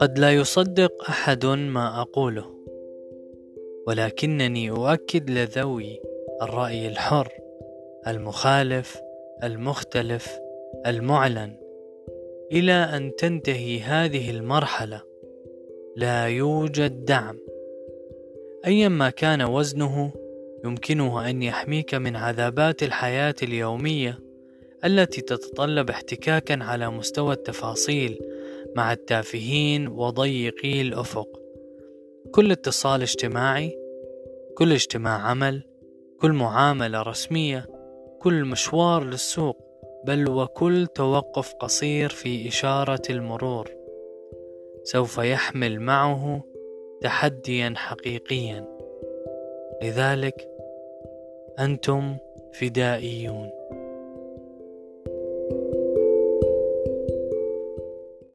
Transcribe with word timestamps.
قد 0.00 0.18
لا 0.18 0.32
يصدق 0.32 0.92
أحد 1.08 1.46
ما 1.46 2.00
أقوله 2.00 2.44
ولكنني 3.86 4.70
أؤكد 4.70 5.30
لذوي 5.30 6.00
الرأي 6.42 6.88
الحر 6.88 7.28
المخالف 8.06 9.00
المختلف 9.44 10.38
المعلن 10.86 11.56
إلى 12.52 12.72
أن 12.72 13.12
تنتهي 13.18 13.80
هذه 13.80 14.30
المرحلة. 14.30 15.02
لا 15.96 16.28
يوجد 16.28 17.04
دعم. 17.04 17.38
ايا 18.66 18.88
ما 18.88 19.10
كان 19.10 19.42
وزنه 19.42 20.12
يمكنه 20.64 21.30
أن 21.30 21.42
يحميك 21.42 21.94
من 21.94 22.16
عذابات 22.16 22.82
الحياة 22.82 23.34
اليومية 23.42 24.18
التي 24.84 25.20
تتطلب 25.20 25.90
احتكاكا 25.90 26.64
على 26.64 26.90
مستوى 26.90 27.34
التفاصيل 27.34 28.18
مع 28.76 28.92
التافهين 28.92 29.88
وضيقي 29.88 30.80
الأفق. 30.80 31.40
كل 32.30 32.52
اتصال 32.52 33.02
اجتماعي 33.02 33.78
كل 34.58 34.72
اجتماع 34.72 35.18
عمل 35.18 35.62
كل 36.20 36.32
معاملة 36.32 37.02
رسمية 37.02 37.66
كل 38.18 38.44
مشوار 38.44 39.04
للسوق 39.04 39.56
بل 40.04 40.30
وكل 40.30 40.86
توقف 40.94 41.54
قصير 41.54 42.08
في 42.08 42.48
إشارة 42.48 43.02
المرور. 43.10 43.70
سوف 44.82 45.18
يحمل 45.18 45.80
معه 45.80 46.44
تحديا 47.00 47.74
حقيقيا. 47.76 48.68
لذلك 49.82 50.48
أنتم 51.58 52.16
فدائيون. 52.52 53.50